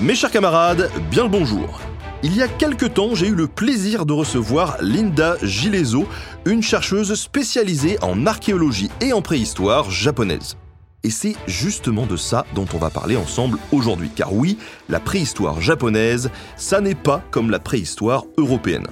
Mes 0.00 0.14
chers 0.14 0.30
camarades, 0.30 0.92
bien 1.10 1.24
le 1.24 1.28
bonjour. 1.28 1.80
Il 2.22 2.36
y 2.36 2.40
a 2.40 2.46
quelques 2.46 2.94
temps, 2.94 3.16
j'ai 3.16 3.26
eu 3.26 3.34
le 3.34 3.48
plaisir 3.48 4.06
de 4.06 4.12
recevoir 4.12 4.76
Linda 4.80 5.36
Gileso, 5.42 6.06
une 6.44 6.62
chercheuse 6.62 7.14
spécialisée 7.14 7.98
en 8.00 8.24
archéologie 8.24 8.90
et 9.00 9.12
en 9.12 9.22
préhistoire 9.22 9.90
japonaise. 9.90 10.56
Et 11.02 11.10
c'est 11.10 11.34
justement 11.48 12.06
de 12.06 12.16
ça 12.16 12.46
dont 12.54 12.66
on 12.74 12.78
va 12.78 12.90
parler 12.90 13.16
ensemble 13.16 13.58
aujourd'hui. 13.72 14.10
Car 14.14 14.32
oui, 14.32 14.56
la 14.88 15.00
préhistoire 15.00 15.60
japonaise, 15.60 16.30
ça 16.56 16.80
n'est 16.80 16.94
pas 16.94 17.20
comme 17.32 17.50
la 17.50 17.58
préhistoire 17.58 18.24
européenne. 18.36 18.86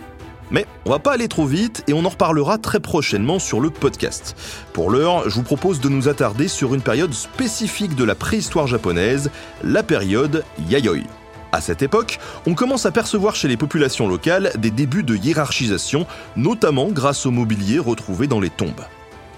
Mais 0.51 0.67
on 0.85 0.91
va 0.91 0.99
pas 0.99 1.13
aller 1.13 1.29
trop 1.29 1.47
vite 1.47 1.83
et 1.89 1.93
on 1.93 2.05
en 2.05 2.09
reparlera 2.09 2.59
très 2.59 2.81
prochainement 2.81 3.39
sur 3.39 3.61
le 3.61 3.71
podcast. 3.71 4.37
Pour 4.73 4.91
l'heure, 4.91 5.29
je 5.29 5.35
vous 5.35 5.43
propose 5.43 5.81
de 5.81 5.89
nous 5.89 6.09
attarder 6.09 6.49
sur 6.49 6.75
une 6.75 6.83
période 6.83 7.13
spécifique 7.13 7.97
de 7.97 8.05
la 8.05 8.15
préhistoire 8.15 8.67
japonaise, 8.67 9.31
la 9.65 9.83
période 9.83 10.45
Yayoi. 10.69 11.05
À 11.53 11.61
cette 11.61 11.83
époque, 11.83 12.19
on 12.47 12.55
commence 12.55 12.87
à 12.87 12.93
percevoir 12.93 13.35
chez 13.35 13.49
les 13.49 13.57
populations 13.57 14.09
locales 14.09 14.53
des 14.59 14.71
débuts 14.71 15.03
de 15.03 15.17
hiérarchisation, 15.17 16.07
notamment 16.37 16.89
grâce 16.89 17.27
au 17.27 17.31
mobilier 17.31 17.79
retrouvé 17.79 18.27
dans 18.27 18.41
les 18.41 18.51
tombes. 18.51 18.85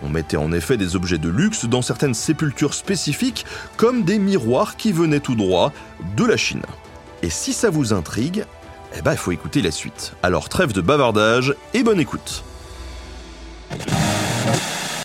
On 0.03 0.09
mettait 0.09 0.37
en 0.37 0.53
effet 0.53 0.77
des 0.77 0.97
objets 0.97 1.19
de 1.19 1.29
luxe 1.29 1.65
dans 1.65 1.83
certaines 1.83 2.15
sépultures 2.15 2.75
spécifiques, 2.75 3.45
comme 3.77 4.05
des 4.05 4.19
miroirs 4.19 4.77
qui 4.77 4.93
venaient 4.93 5.21
tout 5.21 5.35
droit 5.35 5.73
de 6.17 6.25
la 6.25 6.37
Chine. 6.37 6.63
Et 7.23 7.31
si 7.31 7.53
ça 7.53 7.69
vous 7.71 7.93
intrigue, 7.93 8.45
eh 8.97 9.03
ben 9.03 9.13
il 9.13 9.19
faut 9.19 9.33
écouter 9.33 9.63
la 9.63 9.71
suite. 9.71 10.15
Alors 10.23 10.49
trêve 10.49 10.73
de 10.73 10.81
bavardage 10.81 11.55
et 11.75 11.83
bonne 11.83 12.01
écoute. 12.01 12.45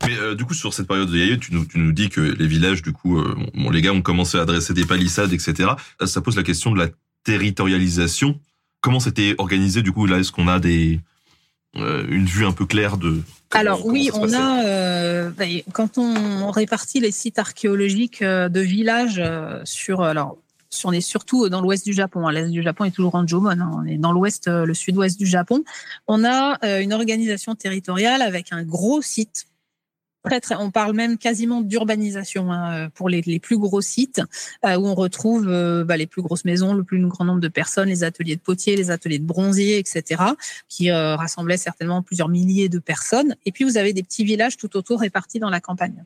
Mais 0.05 0.17
euh, 0.17 0.35
du 0.35 0.45
coup, 0.45 0.53
sur 0.53 0.73
cette 0.73 0.87
période 0.87 1.09
de 1.09 1.17
Yayoi, 1.17 1.37
tu 1.37 1.53
nous, 1.53 1.65
tu 1.65 1.79
nous 1.79 1.91
dis 1.91 2.09
que 2.09 2.21
les 2.21 2.47
villages, 2.47 2.81
du 2.81 2.91
coup, 2.91 3.19
euh, 3.19 3.35
bon, 3.53 3.69
les 3.69 3.81
gars 3.81 3.93
ont 3.93 4.01
commencé 4.01 4.37
à 4.37 4.45
dresser 4.45 4.73
des 4.73 4.85
palissades, 4.85 5.31
etc. 5.33 5.69
Ça 6.05 6.21
pose 6.21 6.35
la 6.35 6.43
question 6.43 6.71
de 6.71 6.79
la 6.79 6.89
territorialisation. 7.23 8.39
Comment 8.81 8.99
c'était 8.99 9.35
organisé, 9.37 9.81
du 9.81 9.91
coup, 9.91 10.05
là, 10.05 10.19
est-ce 10.19 10.31
qu'on 10.31 10.49
a 10.49 10.59
des, 10.59 10.99
euh, 11.77 12.05
une 12.07 12.25
vue 12.25 12.45
un 12.45 12.51
peu 12.51 12.67
claire 12.67 12.97
de. 12.97 13.21
Alors 13.49 13.85
oui, 13.87 14.11
on 14.13 14.31
a 14.31 14.63
euh, 14.63 15.31
bah, 15.31 15.45
quand 15.71 15.97
on, 15.97 16.51
répartit 16.51 16.99
les 16.99 17.11
sites 17.11 17.39
archéologiques 17.39 18.21
euh, 18.21 18.47
de 18.47 18.59
villages 18.59 19.21
sur 19.63 20.03
alors 20.03 20.37
on 20.85 20.91
est 20.91 21.01
surtout 21.01 21.49
dans 21.49 21.61
l'ouest 21.61 21.85
du 21.85 21.93
Japon. 21.93 22.27
Hein. 22.27 22.31
L'est 22.31 22.49
du 22.49 22.63
Japon 22.63 22.85
est 22.85 22.91
toujours 22.91 23.15
en 23.15 23.25
Jomon. 23.25 23.49
Hein. 23.49 23.71
On 23.73 23.85
est 23.85 23.97
dans 23.97 24.11
l'ouest, 24.11 24.47
le 24.47 24.73
sud-ouest 24.73 25.17
du 25.17 25.25
Japon. 25.25 25.63
On 26.07 26.23
a 26.23 26.57
une 26.81 26.93
organisation 26.93 27.55
territoriale 27.55 28.21
avec 28.21 28.51
un 28.51 28.63
gros 28.63 29.01
site 29.01 29.47
on 30.57 30.71
parle 30.71 30.93
même 30.93 31.17
quasiment 31.17 31.61
d'urbanisation 31.61 32.51
hein, 32.51 32.73
euh, 32.73 32.89
pour 32.93 33.09
les, 33.09 33.39
plus 33.39 33.57
gros 33.57 33.81
sites 33.81 34.21
euh, 34.65 34.75
où 34.75 34.87
on 34.87 34.95
retrouve 34.95 35.47
euh, 35.47 35.83
bah, 35.83 35.97
les 35.97 36.07
plus 36.07 36.21
grosses 36.21 36.45
maisons, 36.45 36.73
le 36.73 36.83
plus 36.83 37.05
grand 37.07 37.25
nombre 37.25 37.41
de 37.41 37.47
personnes, 37.47 37.89
les 37.89 38.03
ateliers 38.03 38.35
de 38.35 38.41
potiers, 38.41 38.75
les 38.75 38.91
ateliers 38.91 39.19
de 39.19 39.25
bronziers, 39.25 39.77
etc., 39.79 40.21
qui 40.69 40.91
rassemblaient 40.91 41.57
certainement 41.57 42.01
plusieurs 42.01 42.29
milliers 42.29 42.69
de 42.69 42.79
personnes. 42.79 43.35
Et 43.45 43.51
puis 43.51 43.63
vous 43.63 43.77
avez 43.77 43.93
des 43.93 44.03
petits 44.03 44.23
villages 44.23 44.57
tout 44.57 44.75
autour 44.77 44.99
répartis 44.99 45.39
dans 45.39 45.49
la 45.49 45.59
campagne. 45.59 46.03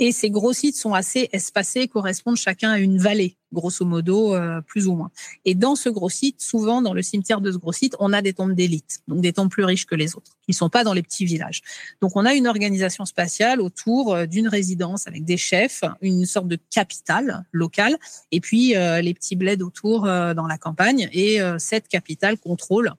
Et 0.00 0.12
ces 0.12 0.30
gros 0.30 0.54
sites 0.54 0.76
sont 0.76 0.94
assez 0.94 1.28
espacés, 1.32 1.86
correspondent 1.86 2.36
chacun 2.36 2.70
à 2.70 2.78
une 2.78 2.96
vallée 2.98 3.36
grosso 3.52 3.84
modo, 3.84 4.34
euh, 4.34 4.62
plus 4.62 4.86
ou 4.86 4.94
moins. 4.94 5.10
Et 5.44 5.54
dans 5.54 5.74
ce 5.74 5.90
gros 5.90 6.08
site, 6.08 6.40
souvent 6.40 6.80
dans 6.80 6.94
le 6.94 7.02
cimetière 7.02 7.42
de 7.42 7.52
ce 7.52 7.58
gros 7.58 7.72
site, 7.72 7.96
on 7.98 8.12
a 8.14 8.22
des 8.22 8.32
tombes 8.32 8.54
d'élite, 8.54 9.00
donc 9.08 9.20
des 9.20 9.34
tombes 9.34 9.50
plus 9.50 9.64
riches 9.64 9.84
que 9.86 9.94
les 9.94 10.16
autres, 10.16 10.38
qui 10.46 10.54
sont 10.54 10.70
pas 10.70 10.84
dans 10.84 10.94
les 10.94 11.02
petits 11.02 11.26
villages. 11.26 11.60
Donc 12.00 12.16
on 12.16 12.24
a 12.24 12.34
une 12.34 12.46
organisation 12.46 13.04
spatiale 13.04 13.60
autour 13.60 14.14
euh, 14.14 14.26
d'une 14.26 14.48
résidence 14.48 15.06
avec 15.06 15.24
des 15.24 15.36
chefs, 15.36 15.84
une 16.00 16.24
sorte 16.24 16.48
de 16.48 16.58
capitale 16.70 17.44
locale, 17.52 17.98
et 18.32 18.40
puis 18.40 18.76
euh, 18.76 19.02
les 19.02 19.12
petits 19.12 19.36
bleds 19.36 19.62
autour 19.62 20.02
dans 20.02 20.46
la 20.46 20.56
campagne. 20.56 21.10
Et 21.12 21.40
cette 21.58 21.88
capitale 21.88 22.38
contrôle 22.38 22.92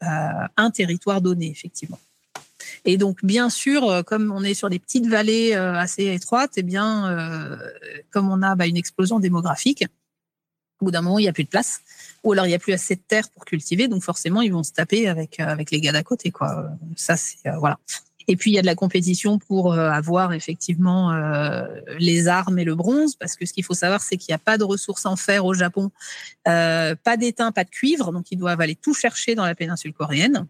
un 0.00 0.70
territoire 0.70 1.20
donné, 1.20 1.50
effectivement. 1.50 1.98
Et 2.84 2.96
donc, 2.96 3.24
bien 3.24 3.50
sûr, 3.50 3.88
euh, 3.88 4.02
comme 4.02 4.32
on 4.32 4.42
est 4.42 4.54
sur 4.54 4.70
des 4.70 4.78
petites 4.78 5.06
vallées 5.06 5.52
euh, 5.54 5.74
assez 5.74 6.06
étroites, 6.06 6.56
et 6.56 6.60
eh 6.60 6.62
bien, 6.62 7.10
euh, 7.10 7.56
comme 8.10 8.30
on 8.30 8.42
a 8.42 8.54
bah, 8.54 8.66
une 8.66 8.76
explosion 8.76 9.20
démographique, 9.20 9.84
au 10.80 10.86
bout 10.86 10.90
d'un 10.90 11.02
moment, 11.02 11.18
il 11.18 11.22
n'y 11.22 11.28
a 11.28 11.32
plus 11.32 11.44
de 11.44 11.48
place, 11.48 11.80
ou 12.24 12.32
alors 12.32 12.46
il 12.46 12.48
n'y 12.48 12.54
a 12.54 12.58
plus 12.58 12.72
assez 12.72 12.96
de 12.96 13.02
terre 13.06 13.28
pour 13.30 13.44
cultiver, 13.44 13.88
donc 13.88 14.02
forcément, 14.02 14.40
ils 14.40 14.52
vont 14.52 14.62
se 14.62 14.72
taper 14.72 15.08
avec 15.08 15.38
avec 15.38 15.70
les 15.70 15.80
gars 15.80 15.92
d'à 15.92 16.02
côté, 16.02 16.30
quoi. 16.30 16.70
Ça, 16.96 17.18
c'est 17.18 17.36
voilà. 17.58 17.78
Et 18.28 18.36
puis 18.36 18.50
il 18.50 18.54
y 18.54 18.58
a 18.58 18.62
de 18.62 18.66
la 18.66 18.74
compétition 18.74 19.38
pour 19.38 19.74
avoir 19.74 20.32
effectivement 20.32 21.12
les 21.98 22.28
armes 22.28 22.58
et 22.58 22.64
le 22.64 22.74
bronze, 22.74 23.14
parce 23.16 23.36
que 23.36 23.44
ce 23.44 23.52
qu'il 23.52 23.64
faut 23.64 23.74
savoir, 23.74 24.00
c'est 24.00 24.16
qu'il 24.16 24.32
n'y 24.32 24.36
a 24.36 24.38
pas 24.38 24.56
de 24.56 24.64
ressources 24.64 25.04
en 25.04 25.16
fer 25.16 25.44
au 25.44 25.52
Japon, 25.52 25.90
pas 26.44 27.16
d'étain, 27.18 27.52
pas 27.52 27.64
de 27.64 27.70
cuivre, 27.70 28.10
donc 28.10 28.30
ils 28.30 28.38
doivent 28.38 28.60
aller 28.62 28.76
tout 28.76 28.94
chercher 28.94 29.34
dans 29.34 29.44
la 29.44 29.54
péninsule 29.54 29.92
coréenne. 29.92 30.46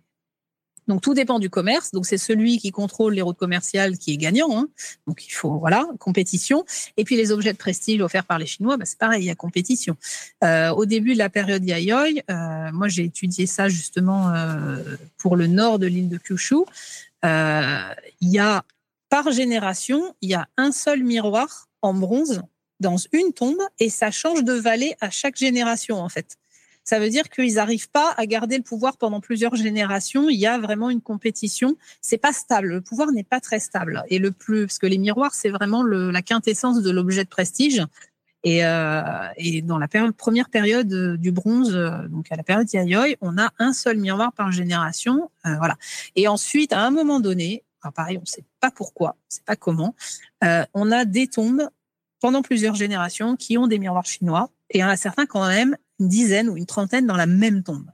Donc 0.90 1.02
tout 1.02 1.14
dépend 1.14 1.38
du 1.38 1.50
commerce. 1.50 1.92
Donc 1.92 2.04
c'est 2.04 2.18
celui 2.18 2.58
qui 2.58 2.72
contrôle 2.72 3.14
les 3.14 3.22
routes 3.22 3.38
commerciales 3.38 3.96
qui 3.96 4.12
est 4.12 4.16
gagnant. 4.16 4.48
Hein. 4.58 4.68
Donc 5.06 5.24
il 5.24 5.30
faut 5.30 5.56
voilà 5.58 5.86
compétition. 6.00 6.64
Et 6.96 7.04
puis 7.04 7.16
les 7.16 7.30
objets 7.30 7.52
de 7.52 7.58
prestige 7.58 8.00
offerts 8.00 8.24
par 8.24 8.40
les 8.40 8.46
Chinois, 8.46 8.76
bah, 8.76 8.84
c'est 8.84 8.98
pareil, 8.98 9.22
il 9.22 9.26
y 9.26 9.30
a 9.30 9.36
compétition. 9.36 9.96
Euh, 10.42 10.70
au 10.70 10.86
début 10.86 11.12
de 11.12 11.18
la 11.18 11.30
période 11.30 11.64
Yayoi, 11.64 12.06
euh, 12.28 12.72
moi 12.72 12.88
j'ai 12.88 13.04
étudié 13.04 13.46
ça 13.46 13.68
justement 13.68 14.34
euh, 14.34 14.82
pour 15.16 15.36
le 15.36 15.46
nord 15.46 15.78
de 15.78 15.86
l'île 15.86 16.08
de 16.08 16.18
Kyushu. 16.18 16.64
il 17.22 18.28
y 18.28 18.40
a 18.40 18.64
par 19.10 19.30
génération, 19.30 20.14
il 20.20 20.30
y 20.30 20.34
a 20.34 20.48
un 20.56 20.72
seul 20.72 21.04
miroir 21.04 21.68
en 21.82 21.94
bronze 21.94 22.42
dans 22.80 22.96
une 23.12 23.32
tombe 23.32 23.62
et 23.78 23.90
ça 23.90 24.10
change 24.10 24.42
de 24.42 24.54
vallée 24.54 24.96
à 25.00 25.10
chaque 25.10 25.36
génération 25.36 25.98
en 25.98 26.08
fait 26.08 26.36
ça 26.84 26.98
veut 26.98 27.10
dire 27.10 27.28
qu'ils 27.28 27.54
n'arrivent 27.54 27.90
pas 27.90 28.14
à 28.16 28.26
garder 28.26 28.56
le 28.56 28.62
pouvoir 28.62 28.96
pendant 28.96 29.20
plusieurs 29.20 29.54
générations. 29.54 30.28
Il 30.28 30.38
y 30.38 30.46
a 30.46 30.58
vraiment 30.58 30.90
une 30.90 31.00
compétition. 31.00 31.76
C'est 32.00 32.18
pas 32.18 32.32
stable. 32.32 32.68
Le 32.68 32.80
pouvoir 32.80 33.12
n'est 33.12 33.24
pas 33.24 33.40
très 33.40 33.60
stable. 33.60 34.02
Et 34.08 34.18
le 34.18 34.32
plus, 34.32 34.66
parce 34.66 34.78
que 34.78 34.86
les 34.86 34.98
miroirs, 34.98 35.34
c'est 35.34 35.50
vraiment 35.50 35.82
la 35.82 36.22
quintessence 36.22 36.82
de 36.82 36.90
l'objet 36.90 37.24
de 37.24 37.28
prestige. 37.28 37.86
Et, 38.42 38.64
euh, 38.64 39.28
dans 39.64 39.78
la 39.78 39.88
première 40.16 40.48
période 40.48 40.92
euh, 40.92 41.16
du 41.16 41.30
bronze, 41.30 41.74
euh, 41.74 42.08
donc 42.08 42.32
à 42.32 42.36
la 42.36 42.42
période 42.42 42.72
Yayoi, 42.72 43.16
on 43.20 43.36
a 43.36 43.50
un 43.58 43.72
seul 43.72 43.98
miroir 43.98 44.32
par 44.32 44.50
génération. 44.50 45.30
voilà. 45.44 45.76
Et 46.16 46.26
ensuite, 46.28 46.72
à 46.72 46.80
un 46.80 46.90
moment 46.90 47.20
donné, 47.20 47.64
pareil, 47.94 48.16
on 48.16 48.22
ne 48.22 48.26
sait 48.26 48.44
pas 48.60 48.70
pourquoi, 48.70 49.10
on 49.10 49.26
ne 49.30 49.34
sait 49.34 49.42
pas 49.44 49.56
comment, 49.56 49.94
on 50.74 50.90
a 50.90 51.04
des 51.04 51.26
tombes 51.28 51.68
pendant 52.20 52.42
plusieurs 52.42 52.74
générations 52.74 53.36
qui 53.36 53.58
ont 53.58 53.66
des 53.66 53.78
miroirs 53.78 54.06
chinois. 54.06 54.50
Et 54.70 54.78
il 54.78 54.80
y 54.80 54.84
en 54.84 54.88
a 54.88 54.96
certains 54.96 55.26
quand 55.26 55.46
même 55.46 55.76
une 56.00 56.08
dizaine 56.08 56.48
ou 56.48 56.56
une 56.56 56.66
trentaine 56.66 57.06
dans 57.06 57.16
la 57.16 57.26
même 57.26 57.62
tombe. 57.62 57.90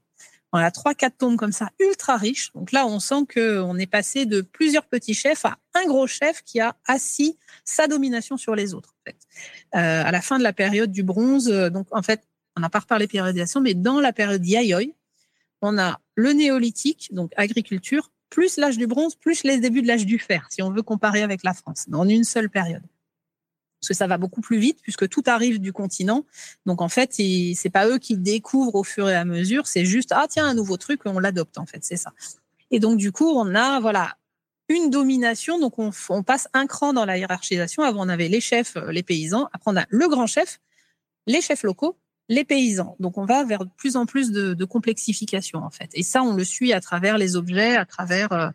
On 0.53 0.59
a 0.59 0.71
trois, 0.71 0.95
quatre 0.95 1.19
tombes 1.19 1.37
comme 1.37 1.53
ça, 1.53 1.71
ultra 1.81 2.17
riches. 2.17 2.53
Donc 2.55 2.73
là, 2.73 2.87
on 2.87 2.99
sent 3.01 3.27
qu'on 3.35 3.77
est 3.79 3.87
passé 3.87 4.25
de 4.25 4.41
plusieurs 4.41 4.87
petits 4.87 5.13
chefs 5.13 5.45
à 5.45 5.59
un 5.75 5.85
gros 5.87 6.07
chef 6.07 6.43
qui 6.43 6.61
a 6.61 6.77
assis 6.87 7.37
sa 7.65 7.89
domination 7.89 8.37
sur 8.37 8.55
les 8.55 8.73
autres. 8.73 8.95
Euh, 9.09 9.13
à 10.05 10.11
la 10.11 10.23
fin 10.23 10.39
de 10.39 10.43
la 10.43 10.53
période 10.53 10.93
du 10.93 11.03
bronze, 11.03 11.51
euh, 11.51 11.69
donc 11.69 11.89
en 11.91 12.03
fait, 12.03 12.23
on 12.57 12.61
n'a 12.61 12.71
pas 12.71 12.79
reparlé 12.79 13.07
périodisation, 13.07 13.61
mais 13.61 13.75
dans 13.75 14.01
la 14.01 14.13
période 14.13 14.47
Yayoi, 14.47 14.95
on 15.61 15.79
a 15.79 16.01
le 16.15 16.33
néolithique, 16.33 17.09
donc 17.13 17.33
agriculture, 17.37 18.11
plus 18.31 18.57
l'âge 18.57 18.79
du 18.79 18.87
bronze, 18.87 19.15
plus 19.15 19.45
les 19.45 19.59
débuts 19.59 19.83
de 19.83 19.89
l'âge 19.89 20.07
du 20.07 20.19
fer, 20.19 20.47
si 20.51 20.63
on 20.63 20.71
veut 20.71 20.83
comparer 20.83 21.23
avec 21.23 21.43
la 21.43 21.55
France, 21.55 21.85
dans 21.89 22.05
une 22.05 22.25
seule 22.25 22.49
période 22.49 22.83
parce 23.87 23.99
que 23.99 24.03
ça 24.03 24.09
va 24.09 24.19
beaucoup 24.19 24.41
plus 24.41 24.59
vite 24.59 24.81
puisque 24.83 25.09
tout 25.09 25.23
arrive 25.27 25.61
du 25.61 25.73
continent. 25.73 26.25
Donc 26.67 26.83
en 26.83 26.89
fait, 26.89 27.13
c'est 27.13 27.71
pas 27.71 27.87
eux 27.87 27.99
qui 27.99 28.17
découvrent 28.17 28.75
au 28.75 28.83
fur 28.83 29.09
et 29.09 29.15
à 29.15 29.25
mesure, 29.25 29.69
c'est 29.69 29.85
juste 29.85 30.11
ah 30.13 30.27
tiens 30.29 30.47
un 30.47 30.55
nouveau 30.55 30.77
truc, 30.77 31.03
on 31.05 31.21
l'adopte 31.21 31.57
en 31.59 31.67
fait, 31.67 31.85
c'est 31.85 31.97
ça. 31.97 32.13
Et 32.73 32.81
donc 32.81 32.97
du 32.97 33.13
coup, 33.13 33.29
on 33.29 33.55
a 33.55 33.79
voilà 33.79 34.17
une 34.69 34.91
domination. 34.91 35.61
Donc 35.61 35.79
on, 35.79 35.93
on, 36.09 36.25
passe 36.25 36.49
un 36.53 36.67
cran 36.67 36.93
dans 36.93 37.05
la 37.05 37.17
hiérarchisation. 37.17 37.85
Avant, 37.85 38.05
on 38.05 38.09
avait 38.09 38.27
les 38.27 38.41
chefs, 38.41 38.77
les 38.91 39.05
paysans. 39.05 39.49
Après, 39.53 39.71
on 39.71 39.77
a 39.77 39.87
le 39.89 40.09
grand 40.09 40.27
chef, 40.27 40.59
les 41.29 41.41
chefs 41.41 41.63
locaux 41.63 41.97
les 42.29 42.45
paysans. 42.45 42.97
Donc 43.01 43.19
on 43.19 43.25
va 43.25 43.45
vers 43.45 43.65
de 43.65 43.71
plus 43.77 43.97
en 43.97 44.07
plus 44.07 44.33
de, 44.33 44.65
complexification 44.65 45.61
en 45.61 45.71
fait. 45.71 45.91
Et 45.95 46.03
ça, 46.03 46.23
on 46.23 46.35
le 46.35 46.45
suit 46.45 46.73
à 46.73 46.81
travers 46.81 47.19
les 47.19 47.37
objets, 47.37 47.77
à 47.77 47.85
travers 47.85 48.33
euh, 48.33 48.49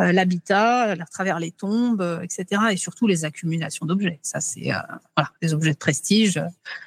euh, 0.00 0.12
l'habitat, 0.12 0.92
à 0.92 1.06
travers 1.06 1.38
les 1.38 1.52
tombes, 1.52 2.20
etc. 2.22 2.62
Et 2.72 2.76
surtout 2.76 3.06
les 3.06 3.24
accumulations 3.24 3.86
d'objets. 3.86 4.18
Ça, 4.22 4.40
c'est 4.40 4.70
voilà, 5.16 5.30
les 5.40 5.54
objets 5.54 5.72
de 5.72 5.78
prestige. 5.78 6.40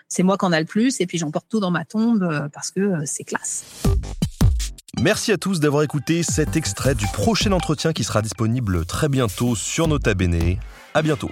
C'est 0.09 0.23
moi 0.23 0.37
qui 0.37 0.45
en 0.45 0.51
a 0.51 0.59
le 0.59 0.65
plus, 0.65 0.99
et 0.99 1.05
puis 1.05 1.17
j'emporte 1.17 1.47
tout 1.49 1.59
dans 1.59 1.71
ma 1.71 1.85
tombe 1.85 2.49
parce 2.53 2.71
que 2.71 3.05
c'est 3.05 3.23
classe. 3.23 3.63
Merci 5.01 5.31
à 5.31 5.37
tous 5.37 5.59
d'avoir 5.59 5.83
écouté 5.83 6.23
cet 6.23 6.55
extrait 6.55 6.95
du 6.95 7.05
prochain 7.07 7.51
entretien 7.51 7.91
qui 7.91 8.03
sera 8.03 8.21
disponible 8.21 8.85
très 8.85 9.09
bientôt 9.09 9.55
sur 9.55 9.87
Nota 9.87 10.13
Bene. 10.13 10.57
À 10.93 11.01
bientôt. 11.01 11.31